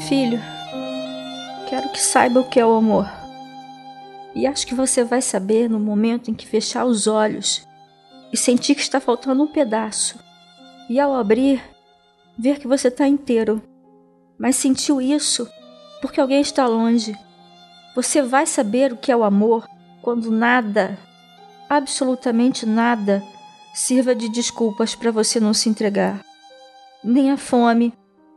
[0.00, 0.38] Filho,
[1.68, 3.10] quero que saiba o que é o amor.
[4.34, 7.66] E acho que você vai saber no momento em que fechar os olhos
[8.32, 10.18] e sentir que está faltando um pedaço.
[10.88, 11.62] E ao abrir,
[12.38, 13.62] ver que você está inteiro.
[14.38, 15.48] Mas sentiu isso
[16.00, 17.16] porque alguém está longe.
[17.94, 19.66] Você vai saber o que é o amor
[20.02, 20.98] quando nada,
[21.68, 23.22] absolutamente nada,
[23.74, 26.22] sirva de desculpas para você não se entregar.
[27.02, 27.92] Nem a fome,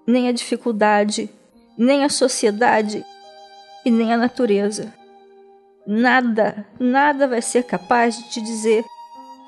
[0.07, 1.29] nem a dificuldade,
[1.79, 3.05] nem a sociedade
[3.85, 4.93] e nem a natureza.
[5.87, 8.83] Nada, nada vai ser capaz de te dizer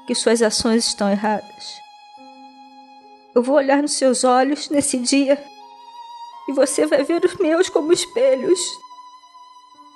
[0.07, 1.81] que suas ações estão erradas.
[3.35, 5.43] Eu vou olhar nos seus olhos nesse dia
[6.47, 8.59] e você vai ver os meus como espelhos.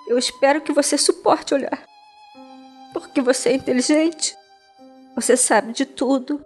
[0.05, 1.85] Eu espero que você suporte olhar,
[2.91, 4.35] porque você é inteligente,
[5.15, 6.45] você sabe de tudo,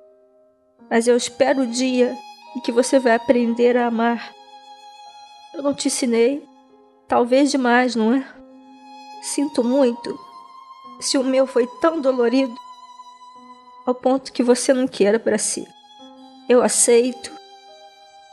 [0.87, 2.15] mas eu espero o dia
[2.55, 4.38] em que você vai aprender a amar.
[5.59, 6.41] Eu não te ensinei,
[7.05, 8.25] talvez demais, não é?
[9.21, 10.17] Sinto muito
[11.01, 12.55] se o meu foi tão dolorido
[13.85, 15.67] ao ponto que você não queira para si.
[16.47, 17.29] Eu aceito,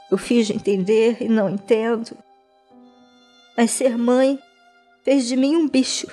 [0.08, 2.16] eu fiz de entender e não entendo,
[3.56, 4.38] mas ser mãe
[5.02, 6.06] fez de mim um bicho.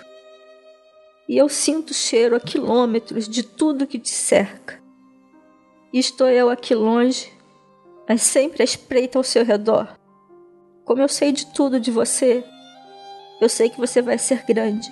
[1.30, 4.82] E eu sinto o cheiro a quilômetros de tudo que te cerca.
[5.94, 7.32] E estou eu aqui longe,
[8.10, 10.02] mas sempre à espreita ao seu redor.
[10.86, 12.44] Como eu sei de tudo de você,
[13.40, 14.92] eu sei que você vai ser grande,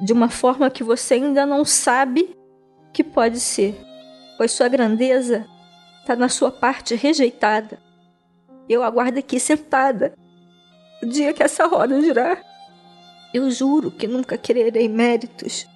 [0.00, 2.36] de uma forma que você ainda não sabe
[2.92, 3.80] que pode ser,
[4.36, 5.46] pois sua grandeza
[6.00, 7.80] está na sua parte rejeitada.
[8.68, 10.14] Eu aguardo aqui sentada,
[11.02, 12.40] o dia que essa roda girar.
[13.34, 15.66] Eu juro que nunca quererei méritos,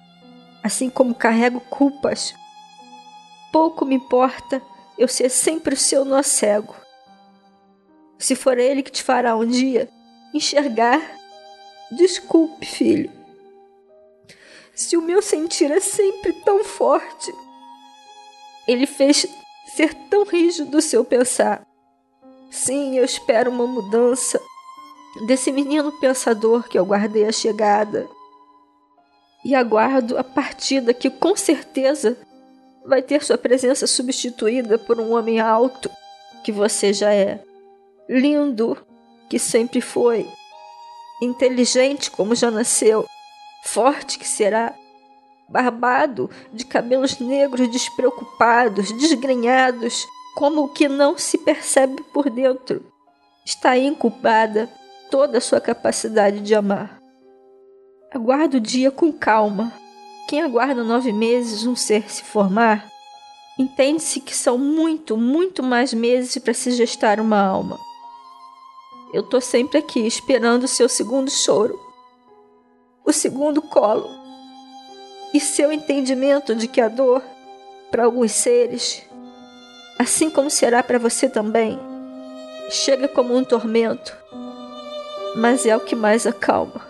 [0.63, 2.33] assim como carrego culpas.
[3.51, 4.61] Pouco me importa
[4.97, 6.86] eu ser sempre o seu nó cego.
[8.17, 9.89] Se for ele que te fará um dia
[10.33, 11.01] enxergar,
[11.91, 13.11] desculpe, filho.
[14.73, 17.33] Se o meu sentir é sempre tão forte,
[18.67, 19.25] ele fez
[19.75, 21.65] ser tão rígido o seu pensar.
[22.51, 24.39] Sim, eu espero uma mudança
[25.25, 28.07] desse menino pensador que eu guardei a chegada.
[29.43, 32.17] E aguardo a partida que com certeza
[32.85, 35.89] vai ter sua presença substituída por um homem alto
[36.43, 37.43] que você já é,
[38.09, 38.77] lindo
[39.29, 40.29] que sempre foi,
[41.21, 43.05] inteligente como já nasceu,
[43.63, 44.73] forte que será,
[45.49, 52.85] barbado, de cabelos negros despreocupados, desgrenhados, como o que não se percebe por dentro.
[53.45, 54.69] Está incubada
[55.09, 56.99] toda a sua capacidade de amar.
[58.11, 59.73] Aguarda o dia com calma.
[60.27, 62.91] Quem aguarda nove meses um ser se formar,
[63.57, 67.79] entende-se que são muito, muito mais meses para se gestar uma alma.
[69.13, 71.79] Eu tô sempre aqui esperando o seu segundo choro,
[73.05, 74.09] o segundo colo
[75.33, 77.21] e seu entendimento de que a dor,
[77.89, 79.03] para alguns seres,
[79.97, 81.79] assim como será para você também,
[82.69, 84.15] chega como um tormento
[85.37, 86.81] mas é o que mais acalma.